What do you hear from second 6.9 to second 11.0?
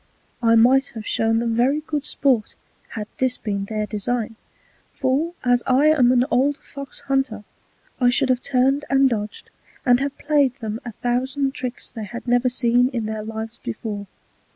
hunter, I should have turned and dodg'd, and have play'd them a